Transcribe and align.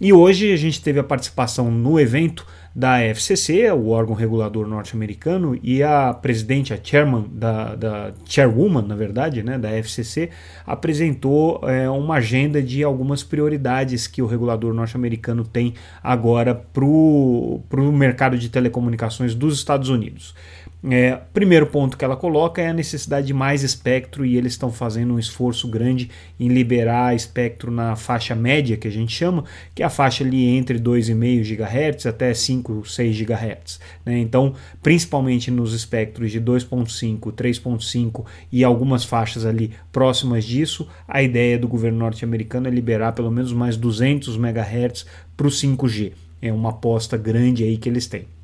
E 0.00 0.12
hoje 0.12 0.52
a 0.52 0.56
gente 0.56 0.80
teve 0.80 1.00
a 1.00 1.04
participação 1.04 1.70
no 1.70 1.98
evento 1.98 2.46
da 2.74 3.00
FCC, 3.00 3.70
o 3.72 3.88
órgão 3.88 4.14
regulador 4.14 4.66
norte-americano, 4.66 5.58
e 5.62 5.82
a 5.82 6.14
presidente, 6.14 6.72
a 6.72 6.78
chairman 6.82 7.26
da, 7.32 7.74
da 7.74 8.12
chairwoman, 8.24 8.82
na 8.82 8.94
verdade, 8.94 9.42
né, 9.42 9.58
da 9.58 9.70
FCC, 9.70 10.30
apresentou 10.66 11.60
é, 11.64 11.88
uma 11.90 12.16
agenda 12.16 12.62
de 12.62 12.84
algumas 12.84 13.22
prioridades 13.22 14.06
que 14.06 14.22
o 14.22 14.26
regulador 14.26 14.72
norte-americano 14.72 15.44
tem 15.44 15.74
agora 16.02 16.54
para 16.54 16.84
o 16.84 17.62
mercado 17.92 18.38
de 18.38 18.48
telecomunicações 18.48 19.34
dos 19.34 19.56
Estados 19.56 19.88
Unidos. 19.88 20.34
É, 20.84 21.18
primeiro 21.32 21.66
ponto 21.66 21.96
que 21.96 22.04
ela 22.04 22.16
coloca 22.16 22.62
é 22.62 22.68
a 22.68 22.72
necessidade 22.72 23.26
de 23.26 23.34
mais 23.34 23.64
espectro 23.64 24.24
e 24.24 24.36
eles 24.36 24.52
estão 24.52 24.70
fazendo 24.70 25.14
um 25.14 25.18
esforço 25.18 25.66
grande 25.66 26.08
em 26.38 26.46
liberar 26.46 27.16
espectro 27.16 27.68
na 27.72 27.96
faixa 27.96 28.32
média 28.32 28.76
que 28.76 28.86
a 28.86 28.90
gente 28.90 29.12
chama, 29.12 29.44
que 29.74 29.82
é 29.82 29.86
a 29.86 29.90
faixa 29.90 30.22
ali 30.22 30.46
entre 30.46 30.78
2,5 30.78 31.42
GHz 31.42 32.06
até 32.06 32.32
5, 32.32 32.57
6 32.84 33.20
GHz. 33.20 33.80
Né? 34.04 34.18
Então, 34.18 34.54
principalmente 34.82 35.50
nos 35.50 35.72
espectros 35.72 36.30
de 36.30 36.40
2.5, 36.40 37.32
3.5 37.32 38.24
e 38.50 38.64
algumas 38.64 39.04
faixas 39.04 39.44
ali 39.44 39.72
próximas 39.92 40.44
disso, 40.44 40.88
a 41.06 41.22
ideia 41.22 41.58
do 41.58 41.68
governo 41.68 41.98
norte-americano 41.98 42.68
é 42.68 42.70
liberar 42.70 43.12
pelo 43.12 43.30
menos 43.30 43.52
mais 43.52 43.76
200 43.76 44.36
MHz 44.36 45.06
para 45.36 45.46
o 45.46 45.50
5G. 45.50 46.12
É 46.40 46.52
uma 46.52 46.70
aposta 46.70 47.16
grande 47.16 47.64
aí 47.64 47.76
que 47.76 47.88
eles 47.88 48.06
têm. 48.06 48.37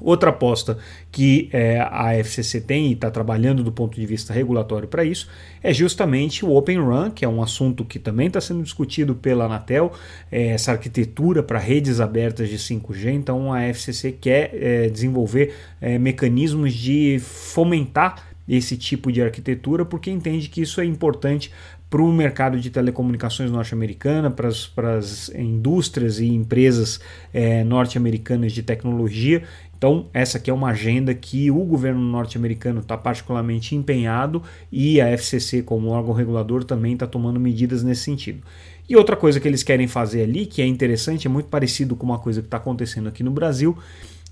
Outra 0.00 0.30
aposta 0.30 0.76
que 1.12 1.48
é, 1.52 1.78
a 1.80 2.14
FCC 2.18 2.60
tem 2.60 2.88
e 2.88 2.92
está 2.94 3.10
trabalhando 3.10 3.62
do 3.62 3.70
ponto 3.70 3.98
de 3.98 4.04
vista 4.04 4.32
regulatório 4.32 4.88
para 4.88 5.04
isso 5.04 5.28
é 5.62 5.72
justamente 5.72 6.44
o 6.44 6.54
Open 6.54 6.78
RAN, 6.78 7.10
que 7.10 7.24
é 7.24 7.28
um 7.28 7.40
assunto 7.40 7.84
que 7.84 7.98
também 7.98 8.26
está 8.26 8.40
sendo 8.40 8.62
discutido 8.62 9.14
pela 9.14 9.44
Anatel, 9.44 9.92
é, 10.32 10.48
essa 10.48 10.72
arquitetura 10.72 11.42
para 11.42 11.58
redes 11.58 12.00
abertas 12.00 12.48
de 12.48 12.58
5G. 12.58 13.12
Então 13.12 13.52
a 13.52 13.62
FCC 13.62 14.12
quer 14.12 14.50
é, 14.52 14.88
desenvolver 14.88 15.54
é, 15.80 15.96
mecanismos 15.96 16.74
de 16.74 17.18
fomentar 17.20 18.34
esse 18.48 18.76
tipo 18.76 19.10
de 19.10 19.22
arquitetura 19.22 19.84
porque 19.84 20.10
entende 20.10 20.48
que 20.48 20.60
isso 20.60 20.80
é 20.80 20.84
importante 20.84 21.50
para 21.94 22.02
o 22.02 22.12
mercado 22.12 22.58
de 22.58 22.70
telecomunicações 22.70 23.52
norte-americana, 23.52 24.28
para 24.28 24.96
as 24.96 25.28
indústrias 25.28 26.18
e 26.18 26.26
empresas 26.26 26.98
é, 27.32 27.62
norte-americanas 27.62 28.50
de 28.50 28.64
tecnologia 28.64 29.44
então, 29.84 30.06
essa 30.14 30.38
aqui 30.38 30.50
é 30.50 30.54
uma 30.54 30.70
agenda 30.70 31.12
que 31.12 31.50
o 31.50 31.62
governo 31.62 32.00
norte-americano 32.00 32.80
está 32.80 32.96
particularmente 32.96 33.76
empenhado 33.76 34.42
e 34.72 34.98
a 34.98 35.08
FCC, 35.08 35.62
como 35.62 35.88
órgão 35.88 36.14
regulador, 36.14 36.64
também 36.64 36.94
está 36.94 37.06
tomando 37.06 37.38
medidas 37.38 37.82
nesse 37.82 38.00
sentido. 38.00 38.42
E 38.88 38.96
outra 38.96 39.14
coisa 39.14 39.38
que 39.38 39.46
eles 39.46 39.62
querem 39.62 39.86
fazer 39.86 40.22
ali, 40.22 40.46
que 40.46 40.62
é 40.62 40.66
interessante, 40.66 41.26
é 41.26 41.30
muito 41.30 41.50
parecido 41.50 41.94
com 41.96 42.06
uma 42.06 42.18
coisa 42.18 42.40
que 42.40 42.46
está 42.46 42.56
acontecendo 42.56 43.10
aqui 43.10 43.22
no 43.22 43.30
Brasil, 43.30 43.76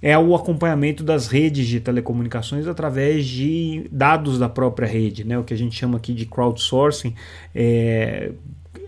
é 0.02 0.18
o 0.18 0.34
acompanhamento 0.34 1.04
das 1.04 1.28
redes 1.28 1.68
de 1.68 1.78
telecomunicações 1.78 2.66
através 2.66 3.24
de 3.24 3.86
dados 3.90 4.36
da 4.36 4.48
própria 4.48 4.88
rede, 4.88 5.22
né? 5.22 5.38
o 5.38 5.44
que 5.44 5.54
a 5.54 5.56
gente 5.56 5.76
chama 5.76 5.96
aqui 5.96 6.12
de 6.12 6.26
crowdsourcing. 6.26 7.14
É, 7.54 8.32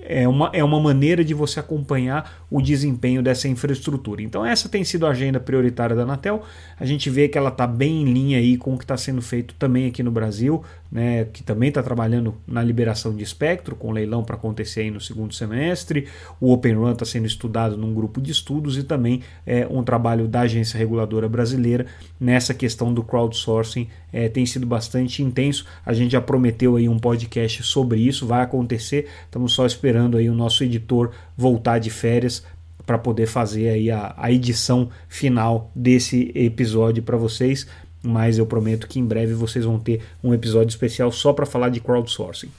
é 0.06 0.28
uma, 0.28 0.50
é 0.53 0.62
uma 0.62 0.78
maneira 0.78 1.25
de 1.25 1.32
você 1.32 1.59
acompanhar 1.59 2.44
o 2.50 2.60
desempenho 2.60 3.22
dessa 3.22 3.48
infraestrutura. 3.48 4.22
Então 4.22 4.44
essa 4.44 4.69
tem 4.69 4.84
sido 4.84 5.06
a 5.06 5.10
agenda 5.10 5.41
prioritária 5.41 5.97
da 5.97 6.03
Anatel. 6.03 6.42
A 6.78 6.84
gente 6.84 7.09
vê 7.09 7.26
que 7.26 7.38
ela 7.38 7.48
está 7.48 7.66
bem 7.66 8.03
em 8.03 8.12
linha 8.12 8.38
aí 8.38 8.56
com 8.56 8.75
o 8.75 8.78
que 8.78 8.84
está 8.84 8.97
sendo 8.97 9.22
feito 9.22 9.54
também 9.54 9.87
aqui 9.87 10.03
no 10.03 10.10
Brasil, 10.10 10.62
né, 10.92 11.25
que 11.32 11.42
também 11.42 11.70
está 11.70 11.82
trabalhando 11.82 12.34
na 12.47 12.62
liberação 12.62 13.16
de 13.16 13.25
espectro, 13.25 13.75
com 13.75 13.91
leilão 13.91 14.22
para 14.22 14.37
acontecer 14.37 14.82
aí 14.82 14.91
no 14.91 15.00
segundo 15.00 15.34
semestre. 15.34 16.06
O 16.41 16.53
Open 16.53 16.75
Run 16.75 16.92
está 16.92 17.04
sendo 17.04 17.26
estudado 17.26 17.76
num 17.76 17.94
grupo 17.94 18.21
de 18.21 18.31
estudos 18.31 18.76
e 18.76 18.82
também 18.82 19.22
é 19.47 19.66
um 19.69 19.82
trabalho 19.82 20.28
da 20.28 20.42
agência 20.42 20.78
reguladora 20.78 21.28
brasileira 21.28 21.86
nessa 22.21 22.53
questão 22.53 22.92
do 22.92 23.03
crowdsourcing 23.03 23.88
é, 24.15 24.28
tem 24.28 24.47
sido 24.47 24.65
bastante 24.65 25.25
intenso. 25.25 25.66
A 25.84 25.92
gente 25.92 26.12
já 26.12 26.21
prometeu 26.21 26.76
aí 26.76 26.88
um 26.88 27.00
podcast 27.00 27.65
sobre 27.65 27.98
isso, 28.00 28.28
vai 28.28 28.42
acontecer. 28.42 29.09
Estamos 29.25 29.53
só 29.53 29.66
esperando 29.66 29.94
aí 30.16 30.28
o 30.28 30.34
nosso 30.34 30.65
editor 30.65 31.10
voltar 31.37 31.78
de 31.78 31.91
férias 31.91 32.44
para 32.87 32.99
poder 32.99 33.27
fazer 33.27 33.69
aí 33.69 33.91
a, 33.91 34.15
a 34.16 34.31
edição 34.31 34.91
final 35.09 35.71
desse 35.75 36.31
episódio 36.34 37.03
para 37.03 37.16
vocês. 37.16 37.66
Mas 38.03 38.37
eu 38.37 38.47
prometo 38.47 38.87
que 38.87 38.99
em 38.99 39.04
breve 39.04 39.33
vocês 39.33 39.65
vão 39.65 39.78
ter 39.78 40.03
um 40.22 40.34
episódio 40.34 40.69
especial 40.69 41.10
só 41.10 41.33
para 41.33 41.47
falar 41.47 41.71
de 41.71 41.81
crowdsourcing. 41.81 42.50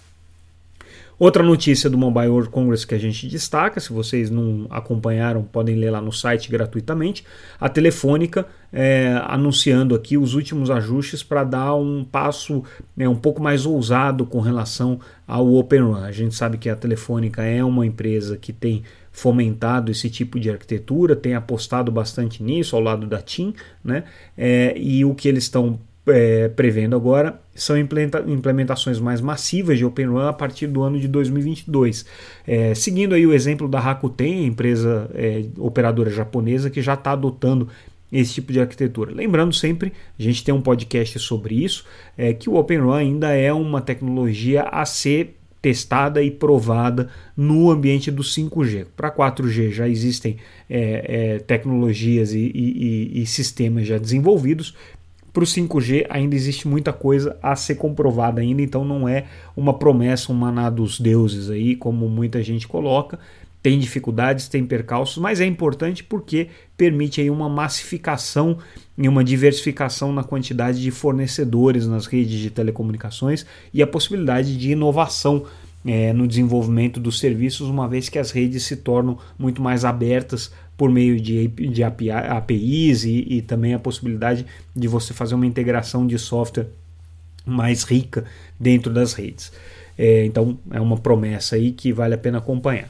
Outra 1.18 1.42
notícia 1.42 1.90
do 1.90 1.98
Mobile 1.98 2.28
World 2.28 2.50
Congress 2.50 2.86
que 2.86 2.94
a 2.94 3.00
gente 3.00 3.26
destaca, 3.28 3.80
se 3.80 3.94
vocês 3.94 4.30
não 4.30 4.68
acompanharam, 4.70 5.44
podem 5.44 5.76
ler 5.76 5.90
lá 5.90 6.02
no 6.02 6.12
site 6.12 6.52
gratuitamente. 6.52 7.24
A 7.58 7.70
Telefônica 7.70 8.46
é, 8.72 9.22
anunciando 9.24 9.96
aqui 9.96 10.18
os 10.18 10.34
últimos 10.34 10.70
ajustes 10.70 11.24
para 11.24 11.46
dar 11.46 11.74
um 11.76 12.04
passo 12.04 12.64
né, 12.98 13.08
um 13.08 13.16
pouco 13.16 13.42
mais 13.42 13.66
ousado 13.66 14.26
com 14.26 14.42
relação 14.42 15.00
ao 15.26 15.54
Open 15.54 15.80
Run. 15.80 16.04
A 16.04 16.12
gente 16.12 16.36
sabe 16.36 16.58
que 16.58 16.70
a 16.70 16.76
Telefônica 16.76 17.42
é 17.42 17.64
uma 17.64 17.86
empresa 17.86 18.36
que 18.36 18.52
tem 18.52 18.84
fomentado 19.10 19.90
esse 19.90 20.10
tipo 20.10 20.38
de 20.38 20.50
arquitetura, 20.50 21.16
tem 21.16 21.34
apostado 21.34 21.90
bastante 21.90 22.44
nisso 22.44 22.76
ao 22.76 22.82
lado 22.82 23.08
da 23.08 23.22
TIM, 23.22 23.54
né? 23.82 24.04
É, 24.38 24.78
e 24.78 25.06
o 25.06 25.16
que 25.16 25.30
eles 25.30 25.46
estão 25.46 25.80
é, 26.08 26.50
prevendo 26.50 26.94
agora 26.94 27.40
são 27.56 27.78
implementações 27.78 29.00
mais 29.00 29.22
massivas 29.22 29.78
de 29.78 29.86
Open 29.86 30.08
Run 30.08 30.28
a 30.28 30.34
partir 30.34 30.68
do 30.68 30.84
ano 30.84 31.00
de 31.00 31.08
2022. 31.08 32.06
É, 32.46 32.76
seguindo 32.76 33.16
aí 33.16 33.26
o 33.26 33.34
exemplo 33.34 33.68
da 33.68 33.80
Rakuten, 33.80 34.46
empresa 34.46 35.10
é, 35.14 35.46
operadora 35.58 36.10
japonesa 36.10 36.70
que 36.70 36.82
já 36.82 36.96
está 36.96 37.14
adotando 37.14 37.70
esse 38.12 38.34
tipo 38.34 38.52
de 38.52 38.60
arquitetura. 38.60 39.14
Lembrando 39.14 39.54
sempre, 39.54 39.94
a 40.20 40.22
gente 40.22 40.44
tem 40.44 40.54
um 40.54 40.62
podcast 40.62 41.18
sobre 41.20 41.56
isso, 41.56 41.86
é, 42.18 42.34
que 42.34 42.50
o 42.50 42.56
Open 42.56 42.80
Run 42.80 42.94
ainda 42.94 43.30
é 43.32 43.52
uma 43.52 43.82
tecnologia 43.82 44.64
a 44.64 44.86
ser 44.86 45.36
testada 45.66 46.22
e 46.22 46.30
provada 46.30 47.10
no 47.36 47.72
ambiente 47.72 48.12
do 48.12 48.22
5G. 48.22 48.86
Para 48.96 49.10
4G 49.10 49.72
já 49.72 49.90
existem 49.90 50.38
é, 50.70 51.38
é, 51.38 51.40
tecnologias 51.40 52.34
e, 52.34 52.52
e, 52.54 53.22
e, 53.22 53.26
sistemas 53.26 53.88
já 53.88 53.98
desenvolvidos, 53.98 54.76
para 55.36 55.44
o 55.44 55.46
5G 55.46 56.06
ainda 56.10 56.34
existe 56.34 56.66
muita 56.66 56.94
coisa 56.94 57.38
a 57.44 57.58
ser 57.58 57.76
comprovada 57.76 58.40
ainda, 58.40 58.62
então 58.62 58.86
não 58.86 59.08
é 59.08 59.26
uma 59.54 59.74
promessa, 59.74 60.32
um 60.32 60.36
maná 60.36 60.70
dos 60.70 60.98
deuses 60.98 61.50
aí, 61.50 61.76
como 61.76 62.08
muita 62.08 62.42
gente 62.42 62.66
coloca. 62.66 63.20
Tem 63.62 63.78
dificuldades, 63.78 64.48
tem 64.48 64.66
percalços, 64.66 65.18
mas 65.18 65.42
é 65.42 65.46
importante 65.46 66.06
porque 66.06 66.48
permite 66.78 67.20
aí 67.20 67.30
uma 67.30 67.50
massificação 67.50 68.60
e 68.98 69.10
uma 69.10 69.26
diversificação 69.26 70.14
na 70.14 70.24
quantidade 70.24 70.82
de 70.82 70.90
fornecedores 70.90 71.86
nas 71.86 72.06
redes 72.06 72.40
de 72.40 72.50
telecomunicações 72.50 73.46
e 73.74 73.84
a 73.84 73.88
possibilidade 73.88 74.56
de 74.58 74.72
inovação 74.72 75.46
é, 75.86 76.14
no 76.14 76.28
desenvolvimento 76.28 76.98
dos 76.98 77.20
serviços, 77.20 77.68
uma 77.68 77.90
vez 77.90 78.08
que 78.08 78.18
as 78.18 78.32
redes 78.32 78.64
se 78.64 78.78
tornam 78.78 79.18
muito 79.38 79.62
mais 79.62 79.84
abertas 79.84 80.52
por 80.78 80.90
meio 80.90 81.20
de, 81.20 81.48
de 81.48 81.84
APIs 81.84 83.04
e, 83.04 83.26
e 83.30 83.42
também 83.42 83.74
a 83.74 83.80
possibilidade 83.80 84.46
de 84.76 84.88
você 84.88 85.14
fazer 85.14 85.36
uma 85.36 85.46
integração 85.46 86.06
de 86.06 86.18
software 86.20 86.68
mais 87.46 87.84
rica 87.84 88.26
dentro 88.60 88.92
das 88.92 89.14
redes. 89.14 89.52
É, 89.98 90.26
então 90.26 90.58
é 90.72 90.82
uma 90.82 90.98
promessa 90.98 91.56
aí 91.56 91.72
que 91.72 91.94
vale 91.94 92.16
a 92.16 92.18
pena 92.18 92.40
acompanhar. 92.40 92.90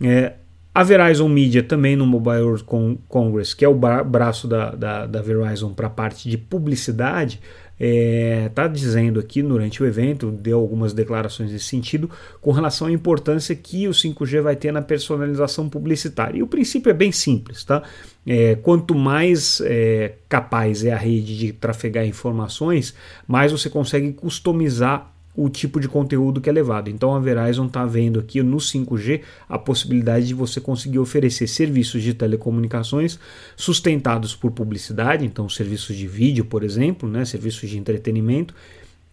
É, 0.00 0.34
a 0.78 0.84
Verizon 0.84 1.28
Media 1.28 1.60
também 1.60 1.96
no 1.96 2.06
Mobile 2.06 2.42
World 2.42 2.64
Congress, 3.08 3.52
que 3.52 3.64
é 3.64 3.68
o 3.68 3.74
braço 3.74 4.46
da, 4.46 4.70
da, 4.70 5.06
da 5.06 5.20
Verizon 5.20 5.74
para 5.74 5.88
a 5.88 5.90
parte 5.90 6.30
de 6.30 6.38
publicidade, 6.38 7.40
está 7.80 8.62
é, 8.62 8.68
dizendo 8.68 9.18
aqui 9.18 9.42
durante 9.42 9.82
o 9.82 9.86
evento, 9.86 10.30
deu 10.30 10.56
algumas 10.56 10.92
declarações 10.92 11.50
nesse 11.50 11.64
sentido, 11.64 12.08
com 12.40 12.52
relação 12.52 12.86
à 12.86 12.92
importância 12.92 13.56
que 13.56 13.88
o 13.88 13.90
5G 13.90 14.40
vai 14.40 14.54
ter 14.54 14.70
na 14.70 14.80
personalização 14.80 15.68
publicitária. 15.68 16.38
E 16.38 16.44
o 16.44 16.46
princípio 16.46 16.90
é 16.90 16.94
bem 16.94 17.10
simples, 17.10 17.64
tá? 17.64 17.82
É, 18.24 18.54
quanto 18.54 18.94
mais 18.94 19.60
é, 19.64 20.14
capaz 20.28 20.84
é 20.84 20.92
a 20.92 20.96
rede 20.96 21.36
de 21.36 21.52
trafegar 21.52 22.06
informações, 22.06 22.94
mais 23.26 23.50
você 23.50 23.68
consegue 23.68 24.12
customizar 24.12 25.12
o 25.38 25.48
tipo 25.48 25.78
de 25.78 25.88
conteúdo 25.88 26.40
que 26.40 26.50
é 26.50 26.52
levado. 26.52 26.90
Então 26.90 27.14
a 27.14 27.20
Verizon 27.20 27.66
está 27.66 27.86
vendo 27.86 28.18
aqui 28.18 28.42
no 28.42 28.56
5G 28.56 29.20
a 29.48 29.56
possibilidade 29.56 30.26
de 30.26 30.34
você 30.34 30.60
conseguir 30.60 30.98
oferecer 30.98 31.46
serviços 31.46 32.02
de 32.02 32.12
telecomunicações 32.12 33.20
sustentados 33.56 34.34
por 34.34 34.50
publicidade, 34.50 35.24
então 35.24 35.48
serviços 35.48 35.94
de 35.94 36.08
vídeo, 36.08 36.44
por 36.44 36.64
exemplo, 36.64 37.08
né, 37.08 37.24
serviços 37.24 37.70
de 37.70 37.78
entretenimento, 37.78 38.52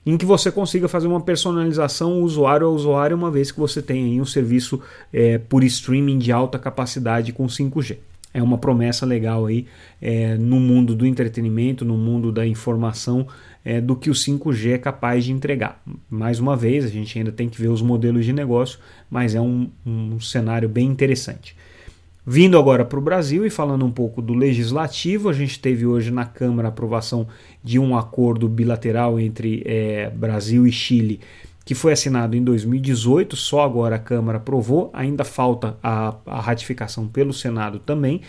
em 0.04 0.18
que 0.18 0.26
você 0.26 0.52
consiga 0.52 0.88
fazer 0.88 1.06
uma 1.06 1.22
personalização 1.22 2.20
usuário 2.24 2.66
a 2.66 2.72
usuário, 2.72 3.16
uma 3.16 3.30
vez 3.30 3.52
que 3.52 3.60
você 3.60 3.80
tem 3.80 4.06
aí 4.06 4.20
um 4.20 4.26
serviço 4.26 4.82
é, 5.14 5.38
por 5.38 5.64
streaming 5.64 6.18
de 6.18 6.32
alta 6.32 6.58
capacidade 6.58 7.34
com 7.34 7.46
5G 7.46 7.98
é 8.36 8.44
uma 8.44 8.58
promessa 8.58 9.06
legal 9.06 9.46
aí 9.46 9.66
é, 10.02 10.36
no 10.36 10.60
mundo 10.60 10.94
do 10.94 11.06
entretenimento, 11.06 11.86
no 11.86 11.96
mundo 11.96 12.34
da 12.34 12.46
informação, 12.46 13.26
é, 13.66 13.82
do 13.82 13.96
que 13.96 14.12
o 14.12 14.14
5G 14.14 14.74
é 14.74 14.78
capaz 14.78 15.26
de 15.26 15.32
entregar. 15.32 15.82
Mais 16.08 16.40
uma 16.40 16.56
vez, 16.56 16.86
a 16.86 16.88
gente 16.88 17.18
ainda 17.18 17.32
tem 17.32 17.50
que 17.50 17.60
ver 17.60 17.70
os 17.70 17.82
modelos 17.82 18.24
de 18.24 18.32
negócio, 18.32 18.78
mas 19.10 19.34
é 19.34 19.42
um, 19.42 19.70
um 19.84 20.20
cenário 20.22 20.70
bem 20.70 20.86
interessante. 20.86 21.58
Vindo 22.28 22.58
agora 22.58 22.86
para 22.86 22.98
o 22.98 23.02
Brasil 23.02 23.46
e 23.46 23.50
falando 23.50 23.86
um 23.86 23.92
pouco 23.92 24.22
do 24.22 24.34
legislativo, 24.34 25.30
a 25.30 25.34
gente 25.34 25.60
teve 25.60 25.86
hoje 25.86 26.12
na 26.12 26.26
Câmara 26.26 26.68
a 26.68 26.70
aprovação 26.70 27.28
de 27.64 27.80
um 27.80 27.98
acordo 27.98 28.48
bilateral 28.48 29.20
entre 29.20 29.64
é, 29.66 30.10
Brasil 30.12 30.66
e 30.68 30.72
Chile 30.72 31.20
que 31.66 31.74
foi 31.74 31.94
assinado 31.94 32.38
em 32.38 32.44
2018, 32.44 33.36
só 33.36 33.62
agora 33.62 33.96
a 33.96 34.00
Câmara 34.00 34.38
aprovou, 34.38 34.92
ainda 34.94 35.24
falta 35.24 35.76
a, 35.82 36.16
a 36.28 36.40
ratificação 36.40 37.08
pelo 37.08 37.34
Senado 37.34 37.80
também. 37.80 38.22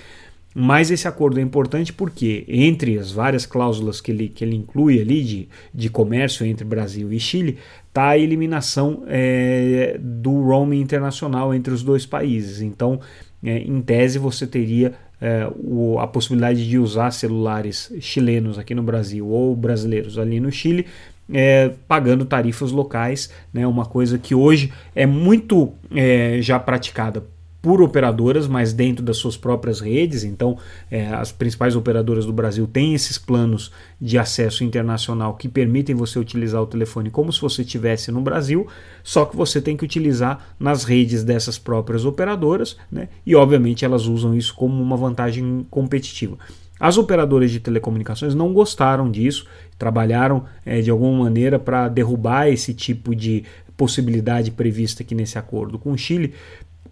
Mas 0.59 0.91
esse 0.91 1.07
acordo 1.07 1.39
é 1.39 1.43
importante 1.43 1.93
porque, 1.93 2.47
entre 2.49 2.99
as 2.99 3.13
várias 3.13 3.45
cláusulas 3.45 4.01
que 4.01 4.11
ele, 4.11 4.31
que 4.31 4.43
ele 4.43 4.57
inclui 4.57 4.99
ali 4.99 5.23
de, 5.23 5.49
de 5.75 5.91
comércio 5.91 6.47
entre 6.47 6.65
Brasil 6.65 7.13
e 7.13 7.21
Chile, 7.21 7.59
está 7.89 8.09
a 8.09 8.19
eliminação 8.19 9.03
é, 9.07 10.01
do 10.01 10.41
roaming 10.41 10.81
internacional 10.81 11.55
entre 11.55 11.75
os 11.75 11.83
dois 11.83 12.07
países. 12.07 12.63
Então, 12.63 12.99
é, 13.45 13.59
em 13.59 13.83
tese, 13.83 14.19
você 14.19 14.47
teria 14.47 14.95
é, 15.21 15.47
o, 15.63 15.99
a 15.99 16.07
possibilidade 16.07 16.67
de 16.67 16.79
usar 16.79 17.11
celulares 17.11 17.93
chilenos 18.01 18.59
aqui 18.59 18.75
no 18.75 18.83
Brasil 18.83 19.29
ou 19.29 19.55
brasileiros 19.55 20.19
ali 20.19 20.41
no 20.41 20.51
Chile 20.51 20.87
é, 21.33 21.73
pagando 21.89 22.25
tarifas 22.25 22.71
locais, 22.71 23.31
né, 23.53 23.67
uma 23.67 23.85
coisa 23.85 24.19
que 24.19 24.35
hoje 24.35 24.73
é 24.95 25.07
muito 25.07 25.73
é, 25.95 26.39
já 26.41 26.59
praticada 26.59 27.25
por 27.67 27.83
operadoras, 27.83 28.47
mas 28.47 28.73
dentro 28.73 29.05
das 29.05 29.17
suas 29.17 29.37
próprias 29.37 29.81
redes. 29.81 30.23
Então, 30.23 30.57
é, 30.89 31.09
as 31.09 31.33
principais 31.33 31.75
operadoras 31.75 32.25
do 32.25 32.33
Brasil 32.33 32.65
têm 32.65 32.95
esses 32.95 33.19
planos 33.19 33.73
de 34.01 34.17
acesso 34.17 34.63
internacional 34.63 35.35
que 35.35 35.49
permitem 35.49 35.93
você 35.93 36.17
utilizar 36.17 36.63
o 36.63 36.67
telefone 36.69 37.11
como 37.11 37.33
se 37.33 37.41
você 37.41 37.63
estivesse 37.63 38.13
no 38.13 38.21
Brasil, 38.21 38.69
só 39.03 39.25
que 39.25 39.35
você 39.35 39.61
tem 39.61 39.77
que 39.77 39.85
utilizar 39.85 40.55
nas 40.61 40.85
redes 40.85 41.25
dessas 41.25 41.59
próprias 41.59 42.05
operadoras, 42.05 42.77
né? 42.89 43.09
e 43.27 43.35
obviamente 43.35 43.85
elas 43.85 44.07
usam 44.07 44.33
isso 44.33 44.55
como 44.55 44.81
uma 44.81 44.97
vantagem 44.97 45.67
competitiva. 45.69 46.39
As 46.79 46.97
operadoras 46.97 47.51
de 47.51 47.59
telecomunicações 47.59 48.33
não 48.33 48.53
gostaram 48.53 49.11
disso, 49.11 49.45
trabalharam 49.77 50.45
é, 50.65 50.81
de 50.81 50.91
alguma 50.91 51.25
maneira 51.25 51.59
para 51.59 51.89
derrubar 51.89 52.47
esse 52.47 52.73
tipo 52.73 53.13
de 53.13 53.43
possibilidade 53.77 54.53
prevista 54.53 55.03
aqui 55.03 55.17
nesse 55.17 55.37
acordo 55.37 55.81
com 55.81 55.91
o 55.91 55.99
Chile, 55.99 56.33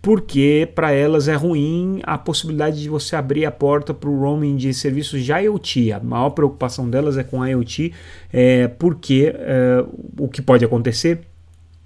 porque 0.01 0.69
para 0.75 0.93
elas 0.93 1.29
é 1.29 1.35
ruim 1.35 2.01
a 2.03 2.17
possibilidade 2.19 2.81
de 2.83 2.89
você 2.89 3.17
abrir 3.17 3.45
a 3.47 3.51
porta 3.51 3.93
para 3.95 4.09
o 4.09 4.19
roaming 4.21 4.57
de 4.57 4.73
serviços 4.75 5.25
de 5.25 5.33
IoT. 5.33 5.93
A 5.93 6.01
maior 6.01 6.31
preocupação 6.31 6.89
delas 6.89 7.17
é 7.17 7.25
com 7.25 7.45
IoT, 7.45 7.93
é, 8.33 8.69
porque 8.69 9.33
é, 9.35 9.85
o 10.19 10.29
que 10.29 10.43
pode 10.43 10.65
acontecer 10.65 11.21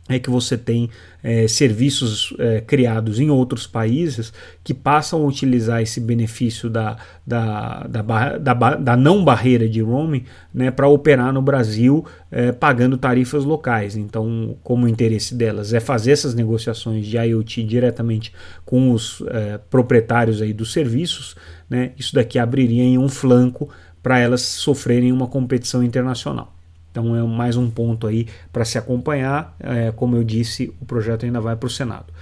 é 0.08 0.18
que 0.18 0.30
você 0.30 0.56
tem 0.56 0.88
é, 1.22 1.46
serviços 1.46 2.34
é, 2.38 2.60
criados 2.60 3.20
em 3.20 3.28
outros 3.30 3.66
países 3.66 4.32
que 4.64 4.72
passam 4.72 5.22
a 5.22 5.26
utilizar 5.26 5.82
esse 5.82 6.00
benefício 6.00 6.70
da, 6.70 6.96
da, 7.26 7.86
da, 7.86 8.38
da, 8.38 8.54
da 8.76 8.96
não 8.96 9.22
barreira 9.24 9.68
de 9.68 9.82
roaming 9.82 10.24
né, 10.52 10.70
para 10.70 10.88
operar 10.88 11.32
no 11.32 11.42
Brasil 11.42 12.04
é, 12.30 12.52
pagando 12.52 12.96
tarifas 12.96 13.44
locais. 13.44 13.96
Então, 13.96 14.56
como 14.62 14.86
o 14.86 14.88
interesse 14.88 15.34
delas 15.34 15.72
é 15.74 15.80
fazer 15.80 16.12
essas 16.12 16.34
negociações 16.34 17.06
de 17.06 17.18
IoT 17.18 17.62
diretamente 17.64 18.32
com 18.64 18.92
os 18.92 19.22
é, 19.28 19.58
proprietários 19.70 20.40
aí 20.40 20.52
dos 20.52 20.72
serviços, 20.72 21.36
né, 21.68 21.92
isso 21.98 22.14
daqui 22.14 22.38
abriria 22.38 22.84
em 22.84 22.96
um 22.96 23.08
flanco 23.08 23.68
para 24.02 24.18
elas 24.18 24.40
sofrerem 24.42 25.12
uma 25.12 25.26
competição 25.26 25.82
internacional. 25.82 26.57
Então 26.90 27.14
é 27.14 27.22
mais 27.22 27.56
um 27.56 27.70
ponto 27.70 28.06
aí 28.06 28.26
para 28.52 28.64
se 28.64 28.78
acompanhar. 28.78 29.54
É, 29.60 29.92
como 29.92 30.16
eu 30.16 30.24
disse, 30.24 30.72
o 30.80 30.84
projeto 30.84 31.24
ainda 31.24 31.40
vai 31.40 31.56
para 31.56 31.66
o 31.66 31.70
Senado. 31.70 32.12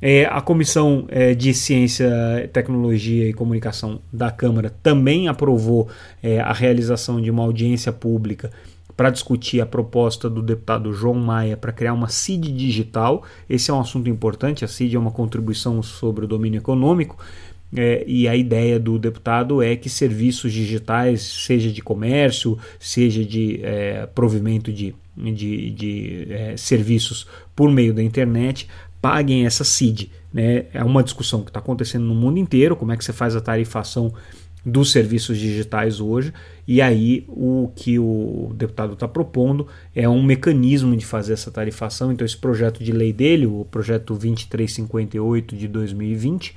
É, 0.00 0.26
a 0.26 0.40
Comissão 0.40 1.06
é, 1.08 1.34
de 1.34 1.52
Ciência, 1.52 2.08
Tecnologia 2.52 3.28
e 3.28 3.32
Comunicação 3.32 4.00
da 4.12 4.30
Câmara 4.30 4.72
também 4.82 5.26
aprovou 5.26 5.88
é, 6.22 6.38
a 6.38 6.52
realização 6.52 7.20
de 7.20 7.30
uma 7.30 7.42
audiência 7.42 7.92
pública 7.92 8.50
para 8.96 9.10
discutir 9.10 9.60
a 9.60 9.66
proposta 9.66 10.28
do 10.28 10.42
deputado 10.42 10.92
João 10.92 11.14
Maia 11.14 11.56
para 11.56 11.70
criar 11.70 11.94
uma 11.94 12.08
CID 12.08 12.52
digital. 12.52 13.22
Esse 13.48 13.70
é 13.70 13.74
um 13.74 13.80
assunto 13.80 14.08
importante. 14.08 14.64
A 14.64 14.68
CID 14.68 14.96
é 14.96 14.98
uma 14.98 15.12
contribuição 15.12 15.80
sobre 15.84 16.24
o 16.24 16.28
domínio 16.28 16.58
econômico 16.58 17.16
é, 17.76 18.04
e 18.06 18.26
a 18.26 18.34
ideia 18.34 18.78
do 18.78 18.98
deputado 18.98 19.62
é 19.62 19.76
que 19.76 19.90
serviços 19.90 20.52
digitais, 20.52 21.22
seja 21.22 21.70
de 21.70 21.82
comércio, 21.82 22.58
seja 22.78 23.24
de 23.24 23.60
é, 23.62 24.06
provimento 24.06 24.72
de, 24.72 24.94
de, 25.16 25.70
de 25.70 26.26
é, 26.30 26.56
serviços 26.56 27.26
por 27.54 27.70
meio 27.70 27.92
da 27.92 28.02
internet, 28.02 28.68
paguem 29.00 29.44
essa 29.44 29.64
CID. 29.64 30.10
Né? 30.32 30.66
É 30.72 30.82
uma 30.82 31.02
discussão 31.02 31.42
que 31.42 31.50
está 31.50 31.60
acontecendo 31.60 32.04
no 32.04 32.14
mundo 32.14 32.38
inteiro, 32.38 32.76
como 32.76 32.92
é 32.92 32.96
que 32.96 33.04
você 33.04 33.12
faz 33.12 33.36
a 33.36 33.40
tarifação 33.40 34.12
dos 34.64 34.90
serviços 34.90 35.38
digitais 35.38 36.00
hoje, 36.00 36.32
e 36.66 36.82
aí 36.82 37.24
o 37.28 37.70
que 37.74 37.98
o 37.98 38.52
deputado 38.54 38.92
está 38.92 39.08
propondo 39.08 39.66
é 39.94 40.08
um 40.08 40.22
mecanismo 40.22 40.94
de 40.96 41.06
fazer 41.06 41.32
essa 41.32 41.50
tarifação. 41.50 42.12
Então, 42.12 42.24
esse 42.24 42.36
projeto 42.36 42.82
de 42.82 42.92
lei 42.92 43.12
dele, 43.12 43.46
o 43.46 43.64
projeto 43.70 44.14
2358 44.14 45.56
de 45.56 45.68
2020, 45.68 46.54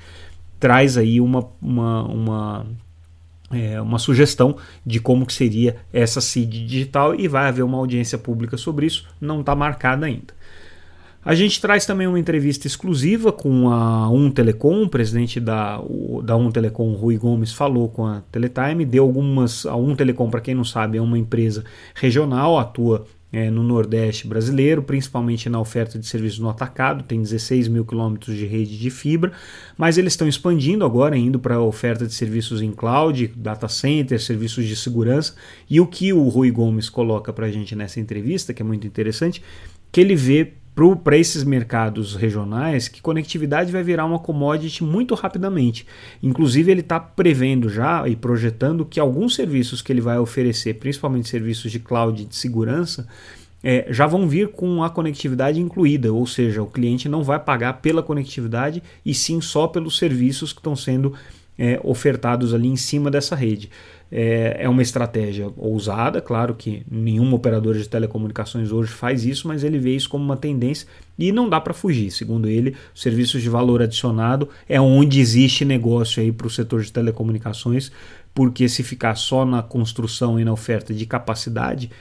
traz 0.62 0.96
aí 0.96 1.20
uma, 1.20 1.50
uma, 1.60 2.04
uma, 2.04 2.66
é, 3.52 3.82
uma 3.82 3.98
sugestão 3.98 4.56
de 4.86 5.00
como 5.00 5.26
que 5.26 5.34
seria 5.34 5.76
essa 5.92 6.22
CID 6.22 6.66
digital 6.66 7.16
e 7.16 7.28
vai 7.28 7.48
haver 7.48 7.64
uma 7.64 7.80
audiência 7.80 8.18
pública 8.18 8.56
sobre 8.56 8.86
isso, 8.86 9.08
não 9.20 9.42
está 9.42 9.56
marcada 9.56 10.06
ainda. 10.06 10.40
A 11.24 11.36
gente 11.36 11.62
traz 11.62 11.86
também 11.86 12.08
uma 12.08 12.20
entrevista 12.20 12.66
exclusiva 12.66 13.32
com 13.32 13.70
a 13.70 14.10
Um 14.10 14.32
Telecom, 14.32 14.84
o 14.84 14.90
presidente 14.90 15.40
da, 15.40 15.80
da 16.24 16.36
Um 16.36 16.52
Telecom, 16.52 16.94
Rui 16.94 17.18
Gomes, 17.18 17.54
falou 17.54 17.90
com 17.90 18.06
a 18.06 18.22
Teletime, 18.32 18.86
deu 18.86 19.04
algumas. 19.04 19.68
A 19.68 19.76
Um 19.76 19.96
Telecom, 19.96 20.32
para 20.32 20.42
quem 20.42 20.56
não 20.56 20.64
sabe, 20.64 20.98
é 20.98 21.02
uma 21.02 21.20
empresa 21.20 21.64
regional, 21.94 22.58
atua 22.58 23.06
é, 23.32 23.50
no 23.50 23.64
Nordeste 23.64 24.28
brasileiro, 24.28 24.84
principalmente 24.84 25.50
na 25.50 25.60
oferta 25.60 25.98
de 25.98 26.06
serviços 26.06 26.40
no 26.40 26.50
atacado, 26.50 27.04
tem 27.04 27.22
16 27.22 27.68
mil 27.68 27.86
quilômetros 27.86 28.36
de 28.36 28.46
rede 28.46 28.78
de 28.78 28.90
fibra, 28.90 29.32
mas 29.78 29.98
eles 29.98 30.14
estão 30.14 30.28
expandindo 30.28 30.84
agora, 30.84 31.18
indo 31.18 31.40
para 31.40 31.56
a 31.56 31.62
oferta 31.62 32.06
de 32.06 32.14
serviços 32.14 32.62
em 32.62 32.72
cloud, 32.72 33.28
data 33.36 33.68
center, 33.68 34.20
serviços 34.20 34.66
de 34.66 34.76
segurança, 34.76 35.34
e 35.70 35.80
o 35.80 35.88
que 35.88 36.12
o 36.12 36.28
Rui 36.28 36.52
Gomes 36.52 36.90
coloca 36.90 37.32
para 37.32 37.46
a 37.46 37.52
gente 37.52 37.76
nessa 37.76 38.00
entrevista, 38.00 38.54
que 38.54 38.62
é 38.62 38.66
muito 38.66 38.86
interessante, 38.86 39.42
que 39.92 40.02
ele 40.02 40.16
vê 40.16 40.54
para 41.04 41.18
esses 41.18 41.44
mercados 41.44 42.16
regionais 42.16 42.88
que 42.88 43.02
conectividade 43.02 43.72
vai 43.72 43.84
virar 43.84 44.06
uma 44.06 44.20
commodity 44.20 44.84
muito 44.84 45.14
rapidamente. 45.16 45.86
Inclusive, 46.24 46.72
ele 46.72 46.82
está 46.82 47.00
prevendo 47.00 47.70
já 47.70 48.08
e 48.08 48.16
projetando 48.16 48.86
que 48.86 49.00
alguns 49.00 49.36
serviços 49.36 49.82
que 49.82 49.92
ele 49.92 50.02
vai 50.02 50.18
oferecer, 50.18 50.76
principalmente 50.76 51.30
serviços 51.30 51.72
de 51.72 51.80
cloud 51.80 52.26
de 52.26 52.36
segurança, 52.36 53.08
é, 53.64 53.86
já 53.90 54.08
vão 54.08 54.28
vir 54.28 54.48
com 54.48 54.84
a 54.84 54.90
conectividade 54.90 55.60
incluída, 55.60 56.12
ou 56.12 56.26
seja, 56.26 56.64
o 56.64 56.68
cliente 56.68 57.08
não 57.08 57.24
vai 57.24 57.40
pagar 57.40 57.74
pela 57.74 58.02
conectividade 58.02 58.82
e 59.06 59.14
sim 59.14 59.40
só 59.40 59.68
pelos 59.68 59.98
serviços 59.98 60.52
que 60.52 60.60
estão 60.60 60.76
sendo 60.76 61.14
é, 61.62 61.80
ofertados 61.84 62.56
ali 62.56 62.68
em 62.68 62.76
cima 62.76 63.12
dessa 63.12 63.36
rede. 63.36 63.70
É, 64.12 64.58
é 64.62 64.68
uma 64.68 64.82
estratégia 64.82 65.48
ousada, 65.56 66.20
claro 66.20 66.56
que 66.56 66.84
nenhum 66.90 67.32
operador 67.36 67.78
de 67.78 67.88
telecomunicações 67.88 68.72
hoje 68.72 68.92
faz 68.92 69.24
isso, 69.24 69.48
mas 69.48 69.64
ele 69.64 69.78
vê 69.78 69.96
isso 69.96 70.10
como 70.10 70.26
uma 70.26 70.36
tendência 70.36 70.88
e 71.20 71.32
não 71.32 71.48
dá 71.48 71.62
para 71.62 71.72
fugir. 71.72 72.10
Segundo 72.10 72.50
ele, 72.50 72.76
os 72.96 73.02
serviços 73.04 73.44
de 73.44 73.48
valor 73.48 73.80
adicionado 73.80 74.50
é 74.68 74.82
onde 74.82 75.20
existe 75.20 75.64
negócio 75.64 76.20
aí 76.20 76.32
para 76.32 76.48
o 76.48 76.50
setor 76.50 76.82
de 76.82 76.92
telecomunicações, 76.92 77.92
porque 78.34 78.68
se 78.68 78.82
ficar 78.82 79.14
só 79.14 79.46
na 79.46 79.62
construção 79.62 80.40
e 80.40 80.44
na 80.44 80.52
oferta 80.52 80.96
de 80.96 81.06
capacidade, 81.06 81.92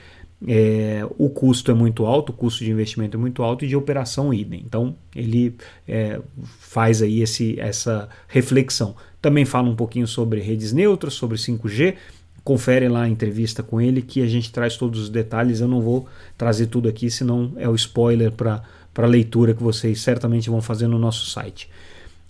é, 0.47 1.05
o 1.17 1.29
custo 1.29 1.69
é 1.69 1.73
muito 1.73 2.05
alto, 2.05 2.31
o 2.31 2.33
custo 2.33 2.63
de 2.63 2.71
investimento 2.71 3.15
é 3.15 3.19
muito 3.19 3.43
alto 3.43 3.63
e 3.63 3.67
de 3.67 3.75
operação 3.75 4.33
idem. 4.33 4.63
Então 4.65 4.95
ele 5.15 5.55
é, 5.87 6.19
faz 6.59 7.01
aí 7.01 7.21
esse, 7.21 7.59
essa 7.59 8.09
reflexão. 8.27 8.95
Também 9.21 9.45
fala 9.45 9.69
um 9.69 9.75
pouquinho 9.75 10.07
sobre 10.07 10.39
redes 10.39 10.73
neutras, 10.73 11.13
sobre 11.13 11.37
5G. 11.37 11.95
Confere 12.43 12.89
lá 12.89 13.03
a 13.03 13.09
entrevista 13.09 13.61
com 13.61 13.79
ele 13.79 14.01
que 14.01 14.21
a 14.21 14.27
gente 14.27 14.51
traz 14.51 14.75
todos 14.75 14.99
os 14.99 15.09
detalhes. 15.09 15.61
Eu 15.61 15.67
não 15.67 15.79
vou 15.79 16.07
trazer 16.35 16.67
tudo 16.67 16.89
aqui, 16.89 17.11
senão 17.11 17.53
é 17.57 17.69
o 17.69 17.75
spoiler 17.75 18.31
para 18.31 18.63
a 18.95 19.05
leitura 19.05 19.53
que 19.53 19.61
vocês 19.61 20.01
certamente 20.01 20.49
vão 20.49 20.61
fazer 20.61 20.87
no 20.87 20.97
nosso 20.97 21.29
site. 21.29 21.69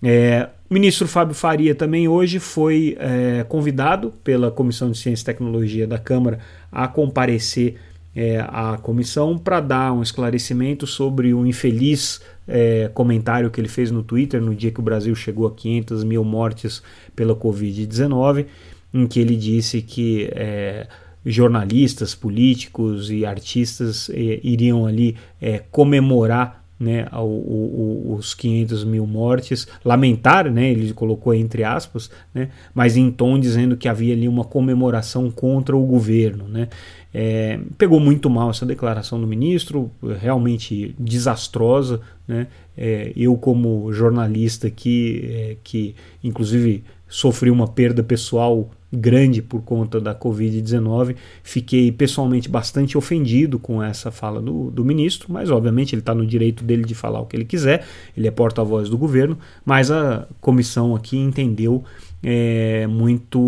É, 0.03 0.49
o 0.69 0.73
ministro 0.73 1.07
Fábio 1.07 1.35
Faria 1.35 1.75
também 1.75 2.07
hoje 2.07 2.39
foi 2.39 2.97
é, 2.99 3.45
convidado 3.47 4.11
pela 4.23 4.51
Comissão 4.51 4.91
de 4.91 4.97
Ciência 4.97 5.23
e 5.23 5.25
Tecnologia 5.25 5.85
da 5.85 5.99
Câmara 5.99 6.39
a 6.71 6.87
comparecer 6.87 7.75
é, 8.15 8.39
à 8.39 8.77
comissão 8.81 9.37
para 9.37 9.59
dar 9.59 9.93
um 9.93 10.01
esclarecimento 10.01 10.85
sobre 10.85 11.33
o 11.33 11.45
infeliz 11.45 12.21
é, 12.47 12.89
comentário 12.93 13.49
que 13.49 13.59
ele 13.61 13.67
fez 13.67 13.89
no 13.91 14.03
Twitter 14.03 14.41
no 14.41 14.53
dia 14.53 14.71
que 14.71 14.79
o 14.79 14.83
Brasil 14.83 15.15
chegou 15.15 15.47
a 15.47 15.51
500 15.51 16.03
mil 16.03 16.23
mortes 16.23 16.83
pela 17.15 17.35
Covid-19, 17.35 18.45
em 18.93 19.07
que 19.07 19.19
ele 19.19 19.35
disse 19.35 19.81
que 19.81 20.29
é, 20.33 20.87
jornalistas, 21.25 22.13
políticos 22.13 23.09
e 23.09 23.25
artistas 23.25 24.09
é, 24.09 24.39
iriam 24.43 24.85
ali 24.85 25.15
é, 25.39 25.59
comemorar 25.71 26.60
né, 26.81 27.05
o, 27.13 27.19
o, 27.19 28.15
os 28.17 28.33
500 28.33 28.83
mil 28.83 29.05
mortes, 29.05 29.67
lamentar, 29.85 30.51
né, 30.51 30.71
ele 30.71 30.91
colocou 30.93 31.31
entre 31.31 31.63
aspas, 31.63 32.09
né, 32.33 32.49
mas 32.73 32.97
em 32.97 33.11
tom 33.11 33.39
dizendo 33.39 33.77
que 33.77 33.87
havia 33.87 34.15
ali 34.15 34.27
uma 34.27 34.43
comemoração 34.43 35.29
contra 35.29 35.77
o 35.77 35.85
governo. 35.85 36.47
Né. 36.47 36.67
É, 37.13 37.59
pegou 37.77 37.99
muito 37.99 38.29
mal 38.29 38.49
essa 38.49 38.65
declaração 38.65 39.21
do 39.21 39.27
ministro, 39.27 39.91
realmente 40.19 40.95
desastrosa. 40.97 42.01
Né? 42.27 42.47
É, 42.75 43.11
eu, 43.15 43.37
como 43.37 43.91
jornalista 43.93 44.67
aqui, 44.67 45.29
é, 45.29 45.57
que 45.63 45.93
inclusive 46.23 46.83
sofri 47.11 47.51
uma 47.51 47.67
perda 47.67 48.01
pessoal 48.01 48.71
grande 48.91 49.41
por 49.41 49.61
conta 49.61 49.99
da 49.99 50.15
Covid-19, 50.15 51.15
fiquei 51.43 51.91
pessoalmente 51.91 52.49
bastante 52.49 52.97
ofendido 52.97 53.59
com 53.59 53.83
essa 53.83 54.11
fala 54.11 54.41
do, 54.41 54.71
do 54.71 54.83
ministro, 54.83 55.31
mas 55.31 55.49
obviamente 55.49 55.93
ele 55.93 56.01
está 56.01 56.15
no 56.15 56.25
direito 56.25 56.63
dele 56.63 56.83
de 56.83 56.95
falar 56.95 57.19
o 57.19 57.25
que 57.25 57.35
ele 57.35 57.45
quiser, 57.45 57.85
ele 58.15 58.27
é 58.27 58.31
porta-voz 58.31 58.89
do 58.89 58.97
governo, 58.97 59.37
mas 59.65 59.91
a 59.91 60.27
comissão 60.39 60.95
aqui 60.95 61.17
entendeu 61.17 61.83
é, 62.23 62.85
muito, 62.87 63.39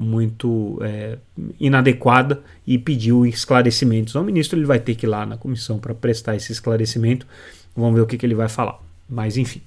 muito 0.00 0.78
é, 0.82 1.18
inadequada 1.58 2.40
e 2.66 2.78
pediu 2.78 3.24
esclarecimentos 3.26 4.14
ao 4.14 4.22
ministro. 4.22 4.58
Ele 4.58 4.66
vai 4.66 4.78
ter 4.78 4.94
que 4.94 5.06
ir 5.06 5.08
lá 5.08 5.24
na 5.24 5.36
comissão 5.36 5.78
para 5.78 5.94
prestar 5.94 6.36
esse 6.36 6.52
esclarecimento. 6.52 7.26
Vamos 7.74 7.94
ver 7.94 8.02
o 8.02 8.06
que, 8.06 8.18
que 8.18 8.26
ele 8.26 8.34
vai 8.34 8.48
falar. 8.48 8.78
Mas 9.08 9.36
enfim, 9.36 9.60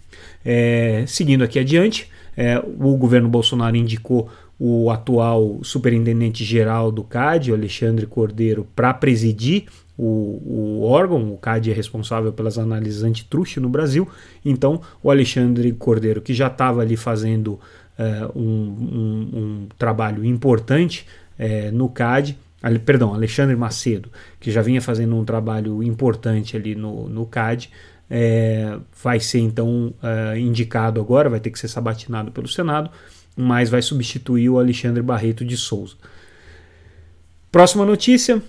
é, 0.45 1.03
seguindo 1.07 1.43
aqui 1.43 1.59
adiante, 1.59 2.09
é, 2.35 2.59
o 2.59 2.95
governo 2.97 3.29
Bolsonaro 3.29 3.75
indicou 3.75 4.29
o 4.59 4.89
atual 4.89 5.59
superintendente 5.63 6.43
geral 6.43 6.91
do 6.91 7.03
CAD, 7.03 7.51
Alexandre 7.51 8.05
Cordeiro, 8.05 8.67
para 8.75 8.93
presidir 8.93 9.65
o, 9.97 10.41
o, 10.45 10.83
órgão, 10.83 11.33
o 11.33 11.37
CAD 11.37 11.71
é 11.71 11.73
responsável 11.73 12.33
pelas 12.33 12.57
análises 12.57 13.03
antitruste 13.03 13.59
no 13.59 13.69
Brasil, 13.69 14.07
então 14.43 14.81
o 15.03 15.11
Alexandre 15.11 15.71
Cordeiro, 15.73 16.21
que 16.21 16.33
já 16.33 16.47
estava 16.47 16.81
ali 16.81 16.97
fazendo 16.97 17.59
uh, 17.99 18.39
um, 18.39 18.41
um, 18.43 19.39
um, 19.39 19.67
trabalho 19.77 20.25
importante 20.25 21.05
uh, 21.37 21.71
no 21.71 21.89
CAD, 21.89 22.37
ali, 22.61 22.79
perdão, 22.79 23.13
Alexandre 23.13 23.55
Macedo, 23.55 24.09
que 24.39 24.49
já 24.49 24.61
vinha 24.61 24.81
fazendo 24.81 25.15
um 25.15 25.25
trabalho 25.25 25.83
importante 25.83 26.57
ali 26.57 26.73
no, 26.73 27.07
no 27.07 27.25
CAD, 27.25 27.69
é, 28.09 28.77
vai 29.01 29.19
ser 29.19 29.39
então 29.39 29.93
uh, 30.03 30.37
indicado 30.37 30.99
agora, 30.99 31.29
vai 31.29 31.39
ter 31.39 31.49
que 31.49 31.59
ser 31.59 31.67
sabatinado 31.67 32.31
pelo 32.31 32.47
Senado, 32.47 32.89
mas 33.35 33.69
vai 33.69 33.81
substituir 33.81 34.49
o 34.49 34.59
Alexandre 34.59 35.01
Barreto 35.01 35.43
de 35.43 35.57
Souza. 35.57 35.95
Próxima 37.51 37.85
notícia: 37.85 38.41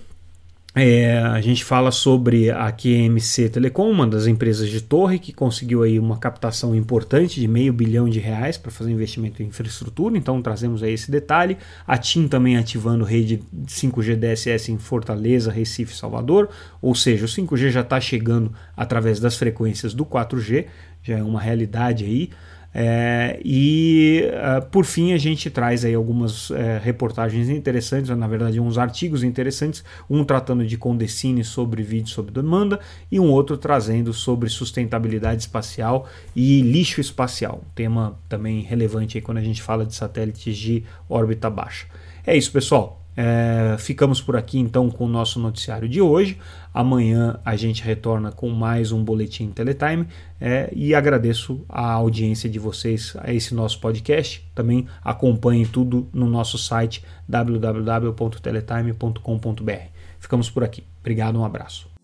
é, 0.77 1.19
a 1.19 1.39
gente 1.39 1.63
fala 1.63 1.89
sobre 1.89 2.51
a 2.51 2.69
QMC 2.69 3.47
Telecom, 3.47 3.89
uma 3.89 4.05
das 4.05 4.27
empresas 4.27 4.69
de 4.69 4.81
torre 4.81 5.19
que 5.19 5.31
conseguiu 5.31 5.83
aí 5.83 5.97
uma 5.97 6.17
captação 6.17 6.75
importante 6.75 7.39
de 7.39 7.47
meio 7.47 7.71
bilhão 7.71 8.09
de 8.09 8.19
reais 8.19 8.57
para 8.57 8.69
fazer 8.69 8.91
investimento 8.91 9.41
em 9.41 9.45
infraestrutura, 9.45 10.17
então 10.17 10.41
trazemos 10.41 10.83
aí 10.83 10.91
esse 10.91 11.09
detalhe. 11.09 11.57
A 11.87 11.97
TIM 11.97 12.27
também 12.27 12.57
ativando 12.57 13.05
rede 13.05 13.41
5G 13.67 14.17
DSS 14.17 14.69
em 14.69 14.77
Fortaleza, 14.77 15.49
Recife 15.49 15.95
Salvador, 15.95 16.49
ou 16.81 16.93
seja, 16.93 17.23
o 17.23 17.29
5G 17.29 17.69
já 17.69 17.79
está 17.79 18.01
chegando 18.01 18.51
através 18.75 19.17
das 19.17 19.37
frequências 19.37 19.93
do 19.93 20.05
4G, 20.05 20.65
já 21.01 21.17
é 21.17 21.23
uma 21.23 21.39
realidade 21.39 22.03
aí. 22.03 22.31
É, 22.77 23.39
e 23.41 24.23
uh, 24.25 24.65
por 24.65 24.83
fim 24.83 25.13
a 25.13 25.17
gente 25.17 25.49
traz 25.49 25.85
aí 25.85 25.95
algumas 25.95 26.51
é, 26.51 26.77
reportagens 26.77 27.47
interessantes, 27.47 28.09
na 28.09 28.27
verdade 28.27 28.59
uns 28.59 28.77
artigos 28.77 29.23
interessantes, 29.23 29.81
um 30.09 30.25
tratando 30.25 30.65
de 30.65 30.77
Condecine 30.77 31.41
sobre 31.41 31.81
vídeo 31.81 32.09
sob 32.09 32.31
demanda 32.31 32.77
e 33.09 33.17
um 33.17 33.31
outro 33.31 33.55
trazendo 33.57 34.11
sobre 34.11 34.49
sustentabilidade 34.49 35.43
espacial 35.43 36.05
e 36.35 36.61
lixo 36.63 36.99
espacial, 36.99 37.63
tema 37.73 38.19
também 38.27 38.59
relevante 38.59 39.17
aí 39.17 39.21
quando 39.21 39.37
a 39.37 39.43
gente 39.43 39.61
fala 39.61 39.85
de 39.85 39.95
satélites 39.95 40.57
de 40.57 40.83
órbita 41.09 41.49
baixa. 41.49 41.87
É 42.27 42.35
isso 42.35 42.51
pessoal, 42.51 43.04
é, 43.15 43.77
ficamos 43.79 44.21
por 44.21 44.35
aqui 44.35 44.59
então 44.59 44.89
com 44.89 45.05
o 45.05 45.09
nosso 45.09 45.39
noticiário 45.39 45.87
de 45.87 46.01
hoje. 46.01 46.37
Amanhã 46.73 47.39
a 47.45 47.55
gente 47.55 47.81
retorna 47.81 48.29
com 48.31 48.49
mais 48.49 48.91
um 48.91 49.01
Boletim 49.03 49.49
Teletime 49.49 50.07
é, 50.39 50.71
e 50.75 50.93
agradeço 50.93 51.65
a 51.69 51.91
audiência 51.91 52.47
de 52.49 52.59
vocês 52.59 53.15
a 53.19 53.33
esse 53.33 53.55
nosso 53.55 53.79
podcast. 53.79 54.45
Também 54.53 54.85
acompanhem 55.03 55.65
tudo 55.65 56.07
no 56.13 56.27
nosso 56.27 56.57
site 56.57 57.03
www.teletime.com.br. 57.27 59.71
Ficamos 60.19 60.49
por 60.49 60.63
aqui. 60.63 60.83
Obrigado, 61.01 61.39
um 61.39 61.45
abraço. 61.45 61.94